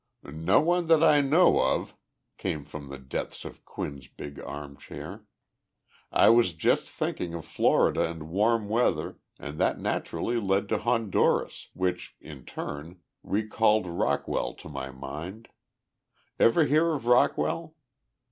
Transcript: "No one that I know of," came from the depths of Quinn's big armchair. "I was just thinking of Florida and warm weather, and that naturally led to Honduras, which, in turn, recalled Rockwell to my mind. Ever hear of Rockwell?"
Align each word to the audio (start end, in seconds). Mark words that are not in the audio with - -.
"No 0.23 0.59
one 0.61 0.87
that 0.87 1.03
I 1.03 1.21
know 1.21 1.61
of," 1.61 1.95
came 2.39 2.65
from 2.65 2.89
the 2.89 2.97
depths 2.97 3.45
of 3.45 3.63
Quinn's 3.65 4.07
big 4.07 4.39
armchair. 4.39 5.25
"I 6.11 6.27
was 6.31 6.53
just 6.53 6.89
thinking 6.89 7.35
of 7.35 7.45
Florida 7.45 8.09
and 8.09 8.31
warm 8.31 8.67
weather, 8.67 9.19
and 9.37 9.59
that 9.59 9.77
naturally 9.79 10.39
led 10.39 10.69
to 10.69 10.79
Honduras, 10.79 11.69
which, 11.73 12.15
in 12.19 12.45
turn, 12.45 12.99
recalled 13.21 13.85
Rockwell 13.85 14.55
to 14.55 14.69
my 14.69 14.89
mind. 14.89 15.49
Ever 16.39 16.65
hear 16.65 16.93
of 16.93 17.05
Rockwell?" 17.05 17.75